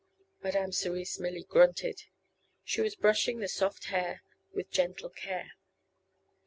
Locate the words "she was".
2.63-2.95